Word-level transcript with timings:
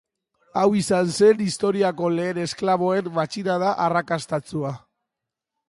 Hau 0.61 0.69
izan 0.79 1.11
zen 1.17 1.43
historiako 1.47 2.09
lehen 2.15 2.41
esklaboen 2.45 3.13
matxinada 3.19 3.75
arrakastatsua. 3.89 4.77